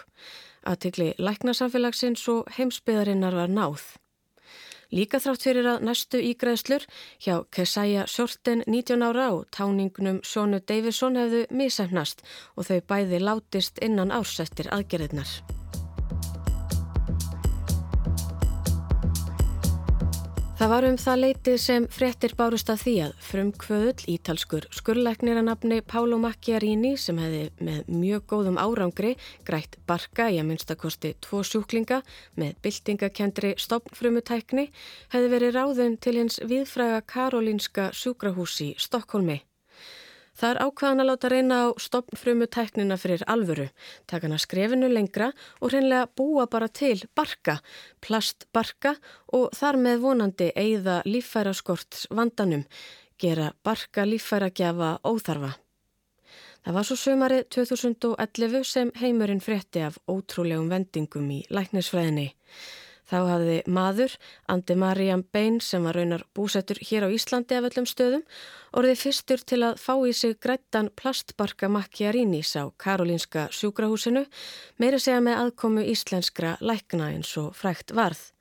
Aðtikli 0.66 1.12
læknasamfélagsins 1.20 2.24
og 2.32 2.50
heimsbyðarinnar 2.56 3.36
var 3.38 3.52
náð. 3.52 3.84
Líka 4.94 5.20
þrátt 5.24 5.48
fyrir 5.48 5.70
að 5.70 5.86
næstu 5.88 6.22
ígræðslur 6.22 6.86
hjá 7.24 7.36
Kesaja 7.52 8.06
Sjórten 8.12 8.64
19 8.68 9.02
ára 9.06 9.32
og 9.34 9.50
táningnum 9.56 10.22
Sónu 10.24 10.62
Davison 10.62 11.18
hefðu 11.20 11.46
misefnast 11.50 12.26
og 12.56 12.70
þau 12.70 12.80
bæði 12.94 13.22
látist 13.24 13.82
innan 13.82 14.14
ársættir 14.14 14.70
aðgerðirnar. 14.76 15.65
Það 20.56 20.70
var 20.72 20.86
um 20.88 20.96
það 20.96 21.18
leitið 21.20 21.56
sem 21.60 21.86
frettir 21.92 22.34
bárust 22.40 22.70
af 22.72 22.86
því 22.86 22.92
að 23.04 23.16
frum 23.28 23.50
kvöðull 23.60 24.06
ítalskur 24.14 24.68
skurleiknir 24.72 25.36
að 25.42 25.50
nafni 25.50 25.80
Pálo 25.84 26.16
Macchiarini 26.24 26.94
sem 26.96 27.18
hefði 27.20 27.42
með 27.68 27.90
mjög 27.92 28.24
góðum 28.32 28.60
árangri 28.64 29.12
grætt 29.44 29.76
barka 29.84 30.30
í 30.32 30.38
að 30.40 30.48
minnstakosti 30.54 31.12
tvo 31.26 31.42
sjúklinga 31.44 31.98
með 32.40 32.54
byltingakendri 32.64 33.52
stopnfrumutækni 33.66 34.70
hefði 35.12 35.34
verið 35.34 35.58
ráðun 35.58 36.00
til 36.00 36.16
hins 36.22 36.40
viðfræga 36.40 37.04
Karolínska 37.04 37.90
sjúkrahúsi 37.92 38.72
Stokkólmi. 38.80 39.42
Það 40.36 40.50
er 40.52 40.60
ákvaðan 40.66 41.02
að 41.02 41.08
láta 41.10 41.30
reyna 41.32 41.58
á 41.64 41.68
stopnfrumu 41.80 42.48
tæknina 42.52 42.98
fyrir 43.00 43.24
alvöru, 43.32 43.70
taka 44.04 44.28
hana 44.28 44.40
skrefinu 44.42 44.90
lengra 44.92 45.30
og 45.62 45.72
hreinlega 45.72 46.10
búa 46.12 46.48
bara 46.52 46.68
til 46.68 47.06
barka, 47.16 47.62
plastbarka 48.04 48.98
og 49.32 49.56
þar 49.56 49.80
með 49.80 50.02
vonandi 50.04 50.50
eigða 50.52 51.02
líffæraskorts 51.08 52.10
vandanum, 52.12 52.66
gera 53.18 53.54
barka 53.64 54.04
líffæragjafa 54.04 54.98
óþarfa. 55.08 55.56
Það 56.66 56.74
var 56.74 56.86
svo 56.90 56.96
sömarið 56.98 57.44
2011 57.54 58.64
sem 58.66 58.92
heimurinn 58.98 59.44
frétti 59.44 59.84
af 59.86 60.00
ótrúlegum 60.10 60.68
vendingum 60.72 61.28
í 61.30 61.44
læknisfræðinni. 61.54 62.32
Þá 63.06 63.18
hafði 63.30 63.58
maður, 63.70 64.14
Andi 64.50 64.76
Mariam 64.82 65.22
Bein 65.34 65.60
sem 65.62 65.84
var 65.86 65.98
raunar 66.00 66.24
búsettur 66.34 66.80
hér 66.82 67.06
á 67.06 67.10
Íslandi 67.14 67.58
af 67.58 67.68
öllum 67.70 67.86
stöðum, 67.86 68.24
orðið 68.74 69.02
fyrstur 69.04 69.44
til 69.46 69.62
að 69.68 69.82
fá 69.82 69.94
í 70.10 70.14
sig 70.18 70.40
grættan 70.42 70.90
plastbarka 70.98 71.70
Macchiarinis 71.70 72.56
á 72.58 72.66
Karolínska 72.82 73.46
sjúkrahúsinu, 73.54 74.26
meira 74.82 74.98
segja 74.98 75.22
með 75.22 75.44
aðkomu 75.44 75.86
íslenskra 75.86 76.56
lækna 76.66 77.12
eins 77.14 77.36
og 77.38 77.54
frækt 77.60 77.94
varð. 77.94 78.32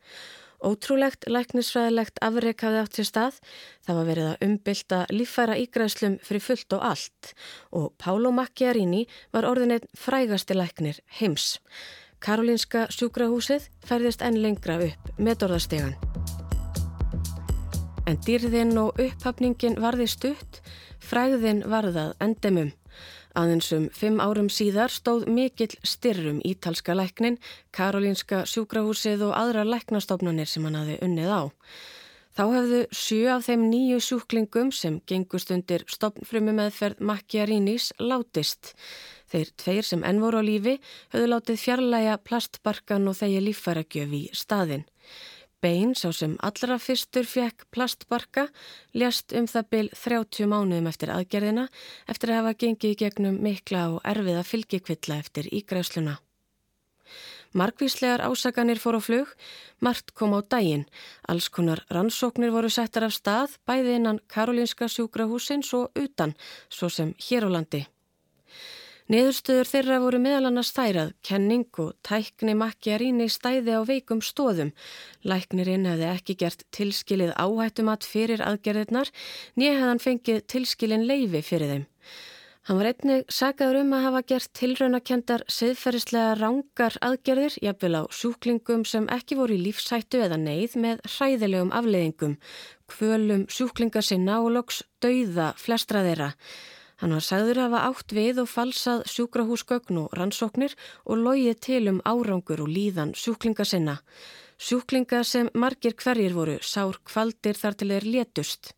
Ótrúlegt 0.65 1.27
læknisfræðilegt 1.29 2.23
afreik 2.25 2.63
hafði 2.65 2.79
átt 2.81 2.97
sér 2.97 3.09
stað, 3.09 3.41
það 3.85 3.99
var 3.99 4.07
verið 4.09 4.29
að 4.31 4.45
umbylta 4.47 5.01
líffæra 5.13 5.59
ígræðslum 5.61 6.15
fyrir 6.25 6.45
fullt 6.47 6.77
og 6.79 6.87
allt 6.89 7.35
og 7.77 7.91
Pálo 8.01 8.33
Macchiarini 8.33 9.03
var 9.35 9.45
orðin 9.51 9.77
einn 9.77 9.93
frægasti 9.93 10.57
læknir 10.57 11.03
heims. 11.19 11.59
Karolinska 12.25 12.87
sjúkrahúsið 12.89 13.67
færðist 13.85 14.23
enn 14.25 14.39
lengra 14.41 14.79
upp 14.81 15.09
með 15.21 15.43
dorðastegan. 15.43 15.91
En 18.09 18.17
dýrðinn 18.25 18.73
og 18.81 18.97
upphafningin 19.01 19.77
varði 19.81 20.07
stutt, 20.09 20.63
fræðinn 21.05 21.61
varðað 21.69 22.15
endemum. 22.25 22.71
Aðeins 23.37 23.69
um 23.77 23.91
fimm 23.93 24.23
árum 24.25 24.49
síðar 24.49 24.93
stóð 24.95 25.27
mikill 25.29 25.75
styrrum 25.85 26.41
ítalska 26.49 26.97
læknin, 26.97 27.37
Karolinska 27.77 28.45
sjúkrahúsið 28.49 29.27
og 29.29 29.37
aðra 29.37 29.67
læknastofnanir 29.69 30.49
sem 30.49 30.65
hann 30.65 30.81
hafi 30.81 30.97
unnið 31.05 31.29
á. 31.29 31.43
Þá 32.35 32.45
hefðu 32.51 32.79
sjö 32.91 33.35
af 33.35 33.45
þeim 33.47 33.69
nýju 33.69 34.01
sjúklingum 34.03 34.73
sem 34.73 34.97
gengust 35.07 35.53
undir 35.55 35.85
stopnfrömmu 35.93 36.57
meðferð 36.57 37.05
Macchiarinis 37.05 37.93
látist. 38.01 38.73
Þeir 39.35 39.49
tveir 39.59 39.83
sem 39.83 40.03
enn 40.07 40.21
voru 40.23 40.39
á 40.39 40.47
lífi 40.47 40.77
höfðu 41.11 41.29
látið 41.33 41.57
fjarlæga 41.59 42.19
plastbarkan 42.23 43.09
og 43.11 43.17
þegi 43.19 43.41
líffæragjöf 43.43 44.13
í 44.15 44.21
staðin. 44.31 44.85
Bein, 45.65 45.95
sá 45.99 46.13
sem 46.15 46.37
allra 46.45 46.77
fyrstur 46.79 47.27
fekk 47.27 47.65
plastbarka, 47.75 48.45
ljast 48.95 49.33
um 49.35 49.49
það 49.51 49.67
byl 49.75 49.89
30 49.97 50.47
mánuðum 50.53 50.87
eftir 50.91 51.11
aðgerðina 51.11 51.65
eftir 52.07 52.31
að 52.31 52.39
hafa 52.39 52.53
gengið 52.63 52.95
gegnum 53.01 53.41
mikla 53.43 53.89
og 53.97 54.05
erfiða 54.07 54.45
fylgikvilla 54.47 55.19
eftir 55.25 55.49
ígræsluna. 55.51 56.21
Markvíslegar 57.59 58.23
ásaganir 58.29 58.79
fór 58.83 58.99
á 58.99 59.03
flug, 59.03 59.35
margt 59.83 60.15
kom 60.15 60.37
á 60.39 60.47
daginn. 60.47 60.87
Alls 61.27 61.49
konar 61.51 61.83
rannsóknir 61.91 62.55
voru 62.55 62.71
settar 62.71 63.09
af 63.09 63.17
stað, 63.19 63.59
bæði 63.67 63.99
innan 63.99 64.23
Karolinska 64.31 64.87
sjúkrahúsins 64.87 65.75
og 65.75 65.91
utan, 65.99 66.39
svo 66.71 66.91
sem 66.91 67.15
hér 67.19 67.47
á 67.47 67.51
landi. 67.51 67.83
Niðurstöður 69.13 69.69
þeirra 69.69 69.97
voru 70.01 70.19
meðal 70.25 70.47
annars 70.49 70.71
þærað, 70.73 71.11
kenning 71.29 71.67
og 71.83 71.91
tækni 72.09 72.55
makjaríni 72.57 73.27
stæði 73.29 73.75
á 73.77 73.85
veikum 73.85 74.23
stóðum. 74.25 74.71
Læknirinn 75.29 75.85
hefði 75.85 76.07
ekki 76.09 76.37
gert 76.41 76.63
tilskilið 76.73 77.35
áhættumat 77.37 78.07
fyrir 78.09 78.41
aðgerðirnar, 78.41 79.11
nýja 79.61 79.75
hefðan 79.77 80.01
fengið 80.01 80.39
tilskilin 80.49 81.05
leifi 81.05 81.43
fyrir 81.45 81.73
þeim. 81.75 81.85
Hann 82.65 82.79
var 82.81 82.89
einnig 82.89 83.27
sagaður 83.29 83.83
um 83.83 83.93
að 83.93 84.05
hafa 84.07 84.23
gert 84.31 84.51
tilraunakendar 84.57 85.43
siðferðislega 85.53 86.39
rángar 86.39 86.97
aðgerðir, 87.05 87.59
jafnvel 87.61 87.99
á 88.01 88.03
sjúklingum 88.09 88.87
sem 88.89 89.05
ekki 89.13 89.37
voru 89.37 89.59
í 89.59 89.67
lífsættu 89.67 90.23
eða 90.25 90.39
neyð 90.41 90.79
með 90.81 91.03
hræðilegum 91.05 91.75
afleiðingum, 91.77 92.39
kvölum 92.89 93.45
sjúklinga 93.53 94.01
sinna 94.01 94.41
og 94.41 94.55
loks 94.57 94.81
dauða 95.05 95.51
flestra 95.61 96.01
þeirra. 96.09 96.31
Hann 97.03 97.15
var 97.17 97.25
sagður 97.27 97.59
að 97.59 97.67
hafa 97.69 97.81
átt 97.91 98.15
við 98.15 98.41
og 98.45 98.49
falsað 98.51 99.03
sjúkrahúsgögn 99.11 99.99
og 100.05 100.15
rannsóknir 100.15 100.77
og 101.05 101.19
logið 101.25 101.59
til 101.67 101.83
um 101.91 102.01
árangur 102.07 102.63
og 102.63 102.71
líðan 102.71 103.15
sjúklinga 103.19 103.67
sinna. 103.67 103.99
Sjúklinga 104.59 105.25
sem 105.27 105.51
margir 105.59 105.97
hverjir 105.99 106.37
voru 106.37 106.61
sár 106.63 107.01
kvaldir 107.03 107.59
þar 107.59 107.75
til 107.81 107.91
þeir 107.91 108.07
létust. 108.15 108.75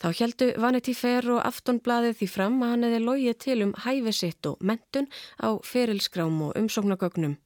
Þá 0.00 0.08
heldu 0.16 0.46
Vanity 0.56 0.94
Fair 0.96 1.26
og 1.28 1.42
Aftonbladið 1.44 2.16
því 2.16 2.28
fram 2.32 2.62
að 2.64 2.70
hann 2.72 2.86
hefði 2.88 3.00
logið 3.04 3.40
til 3.44 3.58
um 3.66 3.74
hæfi 3.84 4.14
sitt 4.16 4.48
og 4.48 4.62
mentun 4.64 5.10
á 5.44 5.60
ferilskrám 5.60 6.40
og 6.46 6.56
umsóknagögnum. 6.56 7.36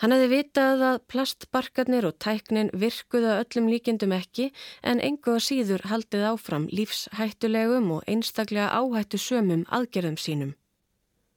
Hann 0.00 0.14
hefði 0.14 0.28
vitað 0.32 0.82
að 0.88 1.02
plastbarkarnir 1.12 2.06
og 2.08 2.14
tæknin 2.24 2.70
virkuða 2.72 3.34
öllum 3.42 3.66
líkindum 3.68 4.14
ekki 4.16 4.46
en 4.80 5.02
engu 5.04 5.34
að 5.34 5.44
síður 5.44 5.84
haldið 5.90 6.24
áfram 6.30 6.64
lífshættulegum 6.72 7.90
og 7.98 8.08
einstaklega 8.08 8.70
áhættu 8.80 9.20
sömum 9.20 9.66
aðgerðum 9.68 10.16
sínum. 10.16 10.54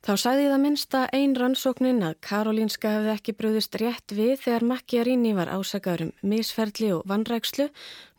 Þá 0.03 0.13
sæði 0.19 0.47
það 0.51 0.63
minnsta 0.63 1.01
ein 1.15 1.35
rannsóknin 1.39 2.01
að 2.07 2.17
Karolínska 2.27 2.89
hefði 2.91 3.11
ekki 3.17 3.35
bröðist 3.39 3.75
rétt 3.79 4.15
við 4.15 4.33
þegar 4.45 4.65
Macchiarini 4.71 5.35
var 5.35 5.51
ásakaður 5.51 6.07
um 6.07 6.13
misferðli 6.31 6.89
og 6.95 7.05
vannrækslu 7.07 7.69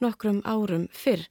nokkrum 0.04 0.40
árum 0.44 0.86
fyrr 0.92 1.24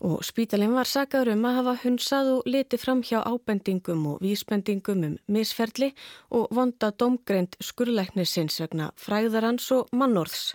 og 0.00 0.24
spítalinn 0.24 0.74
var 0.76 0.88
sagaður 0.88 1.32
um 1.34 1.46
að 1.48 1.56
hafa 1.60 1.74
hunsað 1.84 2.30
og 2.34 2.50
liti 2.50 2.78
fram 2.80 3.02
hjá 3.06 3.22
ábendingum 3.24 4.04
og 4.12 4.20
vísbendingum 4.24 5.04
um 5.08 5.16
misferli 5.26 5.92
og 6.30 6.48
vonda 6.50 6.92
domgreind 6.92 7.56
skurleiknisins 7.60 8.60
vegna 8.60 8.92
fræðarans 9.00 9.70
og 9.72 9.88
mannorðs. 9.92 10.54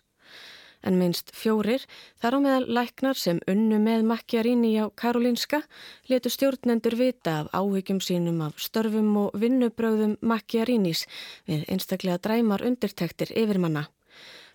En 0.82 0.98
minnst 0.98 1.30
fjórir, 1.38 1.84
þar 2.18 2.38
á 2.38 2.40
meðal 2.42 2.66
læknar 2.74 3.18
sem 3.18 3.40
unnu 3.50 3.78
með 3.78 4.06
Macchiarini 4.10 4.72
á 4.82 4.90
Karolinska, 4.90 5.62
letu 6.10 6.32
stjórnendur 6.34 6.98
vita 6.98 7.36
af 7.44 7.52
áhyggjum 7.54 8.02
sínum 8.02 8.42
af 8.42 8.58
störfum 8.58 9.14
og 9.28 9.38
vinnubröðum 9.38 10.18
Macchiarinis 10.26 11.06
við 11.46 11.68
einstaklega 11.70 12.18
dræmar 12.18 12.66
undirtektir 12.66 13.30
yfirmanna. 13.30 13.86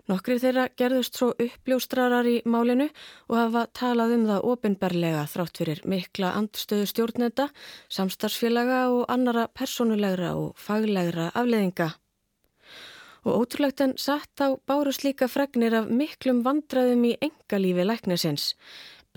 Nokkri 0.07 0.37
þeirra 0.39 0.69
gerðust 0.79 1.17
svo 1.19 1.33
uppljóstrarar 1.35 2.27
í 2.31 2.37
málinu 2.47 2.85
og 3.27 3.33
hafa 3.35 3.65
talað 3.75 4.13
um 4.15 4.21
það 4.29 4.45
ofinberlega 4.53 5.25
þrátt 5.27 5.59
fyrir 5.59 5.81
mikla 5.83 6.29
andstöðu 6.39 6.85
stjórnenda, 6.87 7.49
samstarfsfélaga 7.91 8.85
og 8.93 9.03
annara 9.11 9.49
personulegra 9.51 10.31
og 10.39 10.53
faglegra 10.63 11.27
afleðinga. 11.35 11.89
Og 13.27 13.41
ótrúlegt 13.41 13.83
en 13.83 13.97
satt 13.99 14.39
á 14.39 14.55
bárust 14.55 15.03
líka 15.03 15.27
fregnir 15.27 15.75
af 15.75 15.91
miklum 15.91 16.39
vandraðum 16.45 17.03
í 17.09 17.17
engalífi 17.27 17.83
læknesins. 17.83 18.53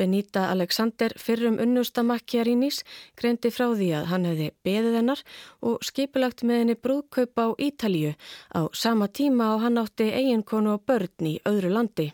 Benita 0.00 0.47
Alexander 0.49 1.12
fyrrum 1.21 1.59
unnusta 1.61 2.00
Macchiarinis 2.07 2.78
greindi 3.21 3.50
frá 3.52 3.66
því 3.69 3.90
að 3.99 4.07
hann 4.14 4.28
hefði 4.30 4.47
beðið 4.64 4.97
hennar 4.97 5.25
og 5.61 5.85
skipilagt 5.85 6.40
með 6.49 6.62
henni 6.62 6.78
brúðkaup 6.80 7.37
á 7.37 7.47
Ítalíu 7.61 8.14
á 8.57 8.61
sama 8.73 9.11
tíma 9.12 9.50
og 9.57 9.66
hann 9.66 9.76
átti 9.83 10.09
eiginkonu 10.09 10.78
og 10.78 10.87
börn 10.88 11.28
í 11.28 11.37
öðru 11.45 11.75
landi. 11.76 12.09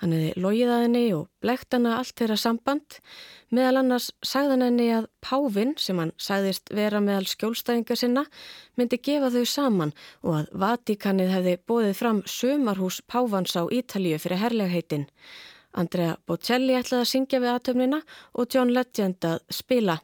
Hann 0.00 0.14
hefði 0.16 0.40
logið 0.40 0.70
að 0.72 0.82
henni 0.86 1.02
og 1.12 1.26
blekt 1.44 1.74
hana 1.76 1.98
allt 1.98 2.14
þeirra 2.16 2.36
samband. 2.40 2.96
Meðal 3.52 3.82
annars 3.82 4.06
sagðan 4.24 4.64
henni 4.64 4.86
að 4.96 5.10
Pávin, 5.20 5.74
sem 5.76 5.98
hann 6.00 6.14
sagðist 6.16 6.72
vera 6.72 7.02
meðal 7.04 7.26
skjólstæðinga 7.28 7.98
sinna, 7.98 8.24
myndi 8.80 8.96
gefa 9.02 9.28
þau 9.34 9.44
saman 9.44 9.92
og 10.22 10.38
að 10.38 10.50
Vatikanið 10.62 11.34
hefði 11.34 11.56
bóðið 11.68 11.94
fram 11.98 12.22
sömarhús 12.24 13.02
Pávans 13.10 13.58
á 13.60 13.66
Ítalíu 13.68 14.22
fyrir 14.22 14.40
herlegheitin. 14.40 15.10
Andrea 15.78 16.16
Bocelli 16.26 16.76
ætlaði 16.78 17.04
að 17.04 17.10
syngja 17.12 17.40
við 17.42 17.52
aðtöfnina 17.54 18.00
og 18.34 18.54
John 18.54 18.72
Legend 18.74 19.26
að 19.26 19.42
spila. 19.54 20.00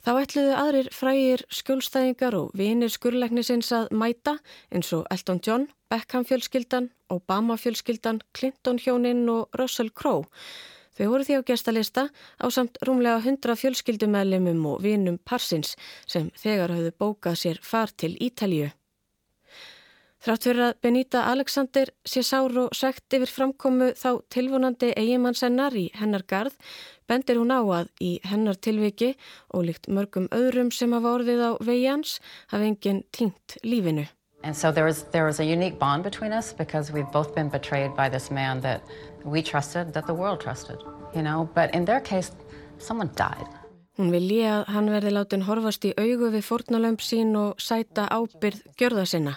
Þá 0.00 0.10
ætluðu 0.22 0.52
aðrir 0.56 0.88
frægir 0.96 1.42
skjólstæðingar 1.52 2.36
og 2.38 2.54
vinir 2.56 2.88
skurleiknisins 2.88 3.68
að 3.76 3.90
mæta 3.92 4.38
eins 4.72 4.94
og 4.96 5.04
Elton 5.12 5.42
John, 5.44 5.68
Beckham 5.92 6.24
fjölskyldan, 6.24 6.88
Obama 7.12 7.58
fjölskyldan, 7.60 8.22
Clinton 8.32 8.80
hjóninn 8.80 9.28
og 9.28 9.60
Russell 9.60 9.92
Crowe. 9.92 10.24
Þau 10.96 11.06
voru 11.12 11.26
því 11.28 11.36
á 11.40 11.48
gestalista 11.52 12.08
á 12.40 12.46
samt 12.48 12.80
rúmlega 12.84 13.20
100 13.20 13.60
fjölskyldumælimum 13.60 14.64
og 14.72 14.82
vinum 14.84 15.20
parsins 15.20 15.76
sem 16.08 16.32
þegar 16.36 16.72
hafðu 16.74 16.96
bókað 16.96 17.40
sér 17.44 17.60
far 17.62 17.92
til 17.92 18.16
Ítalju. 18.20 18.72
Þrátt 20.20 20.44
fyrir 20.44 20.62
að 20.66 20.78
Benita 20.84 21.20
Alexander 21.30 21.88
sé 22.04 22.20
sár 22.20 22.52
og 22.60 22.74
segt 22.76 23.14
yfir 23.16 23.30
framkomu 23.32 23.94
þá 23.96 24.20
tilvonandi 24.28 24.90
eigimansennar 24.92 25.72
í 25.72 25.86
hennar 25.96 26.26
garð 26.28 26.58
bendir 27.08 27.40
hún 27.40 27.54
á 27.56 27.64
að 27.64 27.88
í 28.04 28.10
hennar 28.28 28.58
tilviki 28.60 29.14
og 29.56 29.64
líkt 29.70 29.88
mörgum 29.88 30.28
öðrum 30.36 30.68
sem 30.76 30.92
hafa 30.92 31.14
orðið 31.16 31.40
á 31.40 31.50
vegi 31.64 31.88
hafi 32.52 32.68
enginn 32.68 33.00
týnt 33.16 33.56
lífinu. 33.64 34.04
And 34.42 34.56
so 34.56 34.70
there 34.72 34.84
was, 34.84 35.04
there 35.12 35.24
was 35.24 35.40
a 35.40 35.44
unique 35.44 35.78
bond 35.78 36.02
between 36.02 36.32
us 36.32 36.52
because 36.52 36.92
we've 36.92 37.10
both 37.12 37.34
been 37.34 37.48
betrayed 37.48 37.96
by 37.96 38.08
this 38.10 38.30
man 38.30 38.60
that 38.60 38.82
we 39.24 39.42
trusted, 39.42 39.92
that 39.94 40.06
the 40.06 40.14
world 40.14 40.40
trusted, 40.40 40.78
you 41.14 41.22
know, 41.22 41.48
but 41.54 41.74
in 41.74 41.86
their 41.86 42.00
case, 42.00 42.30
someone 42.78 43.10
died. 43.16 43.48
Hún 43.96 44.12
vil 44.12 44.28
líka 44.28 44.52
að 44.60 44.70
hann 44.72 44.88
verði 44.88 45.10
látin 45.12 45.44
horfast 45.44 45.84
í 45.84 45.96
augu 45.96 46.30
við 46.32 46.44
fornalömp 46.44 47.00
sín 47.04 47.36
og 47.36 47.60
sæta 47.60 48.06
ábyrð 48.08 48.64
gjörða 48.80 49.04
sinna. 49.08 49.36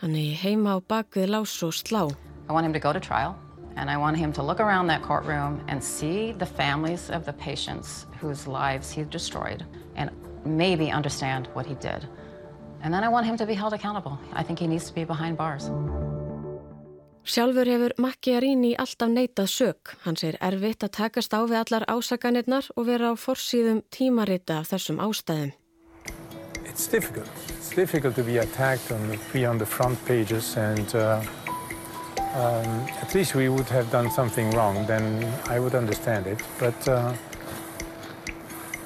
Hann 0.00 0.14
er 0.16 0.32
heima 0.40 0.74
á 0.74 0.78
bakvið 0.80 1.28
lás 1.28 1.52
og 1.62 1.74
slá. 1.76 2.08
I 2.48 2.52
want 2.52 2.64
him 2.64 2.72
to 2.72 2.80
go 2.80 2.92
to 2.92 3.00
trial 3.00 3.36
and 3.76 3.90
I 3.90 3.96
want 3.98 4.16
him 4.16 4.32
to 4.32 4.42
look 4.42 4.58
around 4.58 4.86
that 4.86 5.02
courtroom 5.02 5.60
and 5.68 5.84
see 5.84 6.32
the 6.32 6.46
families 6.46 7.10
of 7.10 7.26
the 7.26 7.34
patients 7.34 8.06
whose 8.20 8.46
lives 8.46 8.90
he 8.90 9.04
destroyed 9.04 9.64
and 9.96 10.10
maybe 10.46 10.90
understand 10.90 11.48
what 11.52 11.66
he 11.66 11.74
did. 11.74 12.08
And 12.82 12.94
then 12.94 13.04
I 13.04 13.08
want 13.08 13.26
him 13.26 13.36
to 13.36 13.46
be 13.46 13.52
held 13.52 13.74
accountable. 13.74 14.18
I 14.32 14.42
think 14.42 14.58
he 14.58 14.66
needs 14.66 14.86
to 14.86 14.94
be 14.94 15.04
behind 15.04 15.36
bars. 15.36 15.70
Sjálfur 17.24 17.68
hefur 17.68 17.92
Macchiarini 18.00 18.72
alltaf 18.80 19.10
neitað 19.12 19.52
sög. 19.52 19.92
Hann 20.06 20.16
segir 20.16 20.40
erfitt 20.40 20.80
að 20.82 20.94
takast 20.96 21.36
á 21.36 21.44
við 21.44 21.60
allar 21.60 21.84
ásaganirnar 21.92 22.72
og 22.74 22.88
vera 22.88 23.12
á 23.12 23.14
forsýðum 23.20 23.84
tímarita 23.92 24.62
af 24.64 24.72
þessum 24.72 25.04
ástæðum. 25.04 25.52
It's 26.64 26.88
difficult. 26.88 27.28
It's 27.70 27.76
difficult 27.76 28.16
to 28.16 28.24
be 28.24 28.38
attacked 28.38 28.88
the, 28.88 29.18
be 29.32 29.46
on 29.46 29.56
the 29.56 29.64
front 29.64 30.04
pages 30.04 30.56
and 30.56 30.92
uh, 30.92 31.22
um, 32.34 32.66
at 33.00 33.14
least 33.14 33.36
we 33.36 33.48
would 33.48 33.68
have 33.68 33.88
done 33.92 34.10
something 34.10 34.50
wrong, 34.50 34.84
then 34.86 35.24
I 35.48 35.60
would 35.60 35.76
understand 35.76 36.26
it. 36.26 36.42
But 36.58 36.88
uh, 36.88 37.14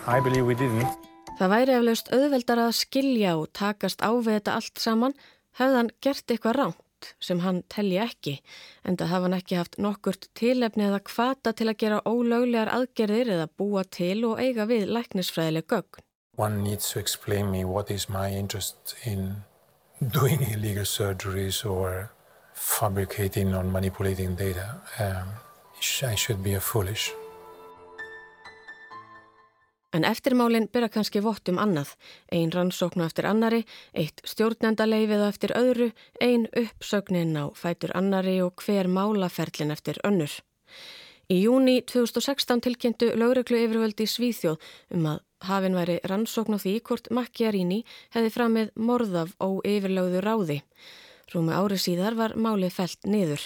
I 0.07 0.21
believe 0.21 0.45
we 0.45 0.55
didn't. 0.55 0.87
Það 1.41 1.51
væri 1.55 1.77
eflaust 1.79 2.13
auðveldar 2.13 2.65
að 2.67 2.77
skilja 2.83 3.35
og 3.41 3.49
takast 3.57 4.05
á 4.05 4.13
við 4.21 4.37
þetta 4.37 4.61
allt 4.61 4.87
saman 4.87 5.17
hefðan 5.57 5.93
gert 6.05 6.29
eitthvað 6.29 6.59
ránt 6.61 7.13
sem 7.25 7.41
hann 7.41 7.65
telli 7.73 7.97
ekki 8.05 8.43
en 8.85 9.01
það 9.01 9.15
hafa 9.17 9.31
hann 9.31 9.41
ekki 9.41 9.63
haft 9.63 9.81
nokkurt 9.81 10.29
tilefni 10.37 10.91
eða 10.91 11.01
kvata 11.09 11.57
til 11.57 11.73
að 11.73 11.81
gera 11.87 12.05
ólöglegar 12.05 12.77
aðgerðir 12.77 13.33
eða 13.39 13.49
búa 13.49 13.89
til 13.89 14.27
og 14.29 14.45
eiga 14.45 14.69
við 14.69 14.93
læknisfræðileg 14.93 15.73
gögn. 15.73 16.05
One 16.37 16.63
needs 16.63 16.91
to 16.93 16.99
explain 16.99 17.51
me 17.51 17.65
what 17.65 17.91
is 17.91 18.09
my 18.09 18.31
interest 18.31 18.97
in 19.05 19.45
doing 20.01 20.43
illegal 20.55 20.85
surgeries 20.85 21.65
or 21.65 22.11
fabricating 22.55 23.55
or 23.55 23.63
manipulating 23.63 24.35
data. 24.35 24.81
Um, 24.99 25.29
I 26.03 26.15
should 26.17 26.43
be 26.43 26.55
a 26.55 26.61
foolish. 26.61 27.13
En 29.95 30.05
eftirmálinn 30.05 30.67
byrja 30.73 30.89
kannski 30.91 31.21
vott 31.23 31.49
um 31.49 31.59
annað. 31.63 31.93
Einn 32.33 32.51
rannsóknu 32.51 33.05
eftir 33.05 33.29
annari, 33.31 33.61
eitt 33.95 34.25
stjórnendaleifið 34.27 35.23
eftir 35.29 35.55
öðru, 35.55 35.93
einn 36.19 36.49
uppsögnin 36.51 37.37
á 37.39 37.55
fætur 37.55 37.95
annari 37.95 38.41
og 38.43 38.59
hver 38.65 38.91
málaferlin 38.91 39.71
eftir 39.71 40.01
önnur. 40.03 40.35
Í 41.31 41.45
júni 41.45 41.79
2016 41.87 42.65
tilkynntu 42.67 43.13
lögreglu 43.15 43.61
yfirvöldi 43.69 44.09
Svíþjóð 44.11 44.59
um 44.99 45.07
að 45.13 45.23
hafinn 45.49 45.79
væri 45.79 45.97
rannsókn 46.09 46.57
á 46.57 46.59
því 46.63 46.75
hvort 46.89 47.11
Macchiarini 47.15 47.81
hefði 48.15 48.35
framið 48.35 48.71
morðaf 48.77 49.35
ó 49.41 49.61
yfirlögðu 49.65 50.23
ráði. 50.25 50.59
Rúmi 51.33 51.55
ári 51.57 51.79
síðar 51.81 52.17
var 52.19 52.35
málið 52.37 52.75
felt 52.77 53.07
niður. 53.09 53.43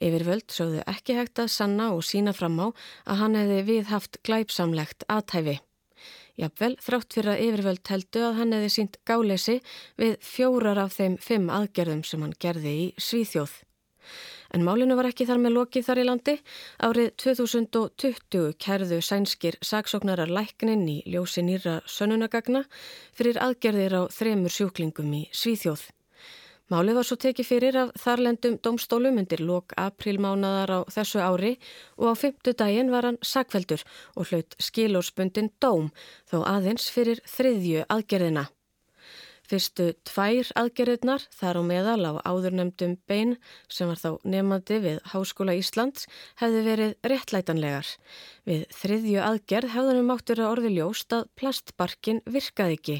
Yfirvöld 0.00 0.46
sögðu 0.52 0.84
ekki 0.88 1.16
hægt 1.18 1.42
að 1.42 1.52
sanna 1.52 1.90
og 1.94 2.04
sína 2.06 2.32
fram 2.36 2.58
á 2.62 2.66
að 3.04 3.20
hann 3.22 3.38
hefði 3.40 3.62
viðhaft 3.70 4.20
glæpsamlegt 4.26 5.06
aðtæfi. 5.10 5.58
Jafnvel 6.36 6.74
þrátt 6.84 7.16
fyrir 7.16 7.32
að 7.32 7.42
yfirvöld 7.46 7.90
heldu 7.90 8.24
að 8.28 8.34
hann 8.40 8.56
hefði 8.56 8.72
sínt 8.74 8.98
gáleysi 9.08 9.60
við 10.00 10.16
fjórar 10.20 10.82
af 10.82 10.96
þeim 10.98 11.16
fimm 11.16 11.48
aðgerðum 11.48 12.02
sem 12.04 12.24
hann 12.24 12.36
gerði 12.40 12.74
í 12.82 12.88
Svíþjóð. 13.00 13.54
En 14.54 14.64
málinu 14.66 14.96
var 14.98 15.08
ekki 15.10 15.26
þar 15.28 15.42
með 15.42 15.56
lokið 15.56 15.88
þar 15.88 16.02
í 16.02 16.06
landi. 16.06 16.36
Árið 16.86 17.10
2020 17.24 18.54
kærðu 18.62 19.00
sænskir 19.02 19.58
saksóknarar 19.64 20.30
læknin 20.30 20.86
í 20.88 21.00
ljósi 21.06 21.44
nýra 21.46 21.80
sönunagagna 21.86 22.66
fyrir 23.16 23.40
aðgerðir 23.42 24.00
á 24.00 24.02
þremur 24.12 24.52
sjúklingum 24.52 25.12
í 25.16 25.26
Svíþjóð. 25.34 25.88
Málið 26.66 26.96
var 26.98 27.06
svo 27.06 27.16
tekið 27.22 27.46
fyrir 27.46 27.76
af 27.78 27.90
þarlendum 28.02 28.56
domstólum 28.58 29.20
undir 29.20 29.38
lok 29.38 29.70
aprílmánadar 29.78 30.72
á 30.74 30.80
þessu 30.90 31.22
ári 31.22 31.52
og 31.94 32.10
á 32.10 32.14
fymtu 32.18 32.56
daginn 32.58 32.90
var 32.90 33.06
hann 33.06 33.20
sakveldur 33.22 33.86
og 34.18 34.32
hlaut 34.32 34.58
skilórsbundin 34.58 35.52
dóm 35.62 35.92
þó 36.26 36.42
aðeins 36.42 36.90
fyrir 36.90 37.22
þriðju 37.22 37.86
aðgerðina. 37.86 38.48
Fyrstu 39.46 39.92
tvær 40.08 40.48
aðgerðirnar 40.58 41.24
þar 41.30 41.60
á 41.60 41.62
meðal 41.68 42.02
á 42.02 42.12
áðurnemdum 42.26 42.96
bein 43.06 43.36
sem 43.70 43.86
var 43.86 44.00
þá 44.00 44.10
nefandi 44.26 44.78
við 44.82 45.00
Háskóla 45.12 45.54
Íslands 45.54 46.08
hefði 46.40 46.62
verið 46.66 46.94
réttlætanlegar. 47.12 47.90
Við 48.48 48.64
þriðju 48.74 49.20
aðgerð 49.22 49.74
hefðanum 49.76 50.14
áttur 50.16 50.42
að 50.42 50.52
orði 50.56 50.72
ljóst 50.76 51.14
að 51.14 51.28
plastbarkin 51.38 52.24
virkaði 52.26 52.80
ekki. 52.80 52.98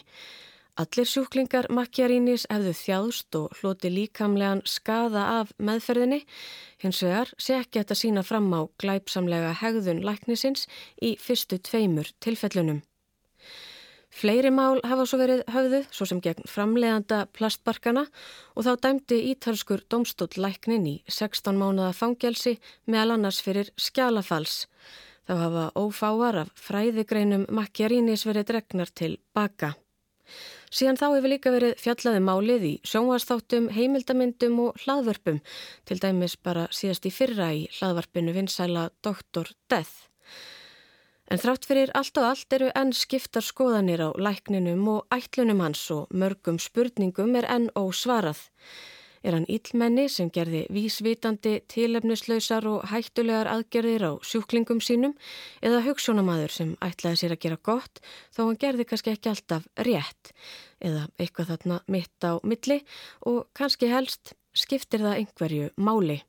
Allir 0.76 1.08
sjúklingar 1.08 1.70
Macchiarinis 1.72 2.42
hefðu 2.52 2.72
þjáðst 2.76 3.36
og 3.38 3.54
hloti 3.58 3.88
líkamlegan 3.88 4.60
skaða 4.68 5.22
af 5.38 5.54
meðferðinni, 5.56 6.18
hins 6.84 7.00
vegar 7.00 7.32
sé 7.40 7.56
ekki 7.62 7.80
þetta 7.80 7.96
sína 7.96 8.24
fram 8.28 8.50
á 8.52 8.68
glæpsamlega 8.82 9.54
hegðun 9.62 10.04
læknisins 10.04 10.68
í 11.00 11.16
fyrstu 11.16 11.58
tveimur 11.64 12.12
tilfellunum. 12.20 12.84
Fleiri 14.16 14.48
mál 14.48 14.78
hafa 14.80 15.04
svo 15.04 15.18
verið 15.20 15.42
höfðu, 15.52 15.82
svo 15.92 16.06
sem 16.08 16.22
gegn 16.24 16.46
framleiðanda 16.48 17.26
plastbarkana 17.36 18.06
og 18.56 18.64
þá 18.64 18.70
dæmdi 18.86 19.18
ítalskur 19.34 19.82
domstóll 19.92 20.40
læknin 20.40 20.86
í 20.88 20.94
16 21.04 21.58
mánuða 21.60 21.90
fangelsi 21.92 22.54
meðal 22.88 23.18
annars 23.18 23.42
fyrir 23.44 23.68
skjálafals. 23.76 24.62
Þá 25.28 25.34
hafa 25.42 25.66
ófáar 25.76 26.40
af 26.46 26.54
fræðigreinum 26.64 27.44
Macchiarinis 27.52 28.24
verið 28.24 28.48
dregnar 28.54 28.94
til 28.96 29.18
baka. 29.36 29.74
Síðan 30.72 30.96
þá 30.96 31.06
hefur 31.10 31.30
líka 31.34 31.52
verið 31.52 31.76
fjallaði 31.82 32.22
um 32.22 32.28
málið 32.30 32.68
í 32.70 32.74
sjónvastáttum, 32.88 33.68
heimildamindum 33.76 34.58
og 34.64 34.80
hlaðvörpum, 34.80 35.42
til 35.84 36.00
dæmis 36.00 36.40
bara 36.40 36.70
síðast 36.72 37.04
í 37.04 37.12
fyrra 37.12 37.52
í 37.52 37.66
hlaðvarpinu 37.76 38.32
vinsæla 38.32 38.88
Dr. 39.04 39.52
Death. 39.68 40.08
En 41.26 41.40
þrátt 41.42 41.66
fyrir 41.66 41.90
allt 41.98 42.18
og 42.20 42.28
allt 42.28 42.54
eru 42.54 42.68
enn 42.78 42.92
skiptar 42.94 43.42
skoðanir 43.42 43.98
á 43.98 44.10
lækninum 44.14 44.84
og 44.92 45.14
ætlunum 45.14 45.64
hans 45.64 45.82
og 45.90 46.12
mörgum 46.14 46.60
spurningum 46.62 47.34
er 47.40 47.48
enn 47.50 47.66
ósvarað. 47.74 48.44
Er 49.26 49.34
hann 49.34 49.48
íllmenni 49.50 50.04
sem 50.12 50.28
gerði 50.30 50.60
vísvitandi, 50.70 51.56
tilefnislausar 51.66 52.68
og 52.70 52.84
hættulegar 52.92 53.50
aðgerðir 53.50 54.04
á 54.06 54.12
sjúklingum 54.22 54.78
sínum 54.78 55.16
eða 55.66 55.82
hugssjónamaður 55.88 56.54
sem 56.54 56.70
ætlaði 56.84 57.20
sér 57.24 57.34
að 57.34 57.42
gera 57.42 57.58
gott 57.58 57.98
þó 58.30 58.44
hann 58.44 58.60
gerði 58.62 58.86
kannski 58.86 59.16
ekki 59.16 59.32
alltaf 59.32 59.66
rétt 59.82 60.30
eða 60.78 61.08
eitthvað 61.18 61.50
þarna 61.56 61.80
mitt 61.90 62.22
á 62.22 62.38
milli 62.46 62.78
og 63.26 63.48
kannski 63.58 63.90
helst 63.90 64.36
skiptir 64.54 65.02
það 65.02 65.24
einhverju 65.24 65.72
máli 65.74 66.20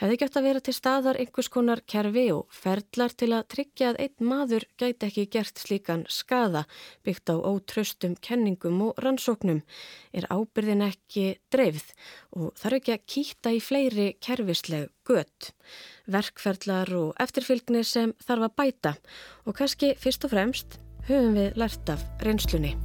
hefði 0.00 0.18
gett 0.20 0.36
að 0.38 0.46
vera 0.48 0.62
til 0.64 0.74
staðar 0.76 1.18
einhvers 1.20 1.50
konar 1.52 1.82
kerfi 1.88 2.24
og 2.34 2.46
ferlar 2.54 3.14
til 3.16 3.30
að 3.36 3.48
tryggja 3.54 3.90
að 3.92 4.00
einn 4.04 4.28
maður 4.30 4.66
gæti 4.80 5.08
ekki 5.08 5.26
gert 5.34 5.62
slíkan 5.62 6.04
skada 6.08 6.64
byggt 7.06 7.32
á 7.32 7.36
ótröstum 7.40 8.16
kenningum 8.20 8.80
og 8.88 9.02
rannsóknum. 9.02 9.62
Er 10.12 10.28
ábyrðin 10.30 10.86
ekki 10.88 11.26
dreifð 11.52 11.92
og 12.36 12.52
þarf 12.60 12.80
ekki 12.80 12.96
að 12.96 13.04
kýta 13.14 13.52
í 13.56 13.60
fleiri 13.62 14.08
kerfisleg 14.22 14.88
gött, 15.08 15.52
verkferlar 16.06 16.92
og 16.96 17.12
eftirfylgni 17.22 17.82
sem 17.86 18.14
þarf 18.22 18.48
að 18.48 18.56
bæta 18.60 18.96
og 19.46 19.58
kannski 19.58 19.94
fyrst 19.98 20.28
og 20.28 20.34
fremst 20.36 20.80
höfum 21.08 21.38
við 21.38 21.56
lært 21.58 21.94
af 21.96 22.04
reynslunni. 22.22 22.76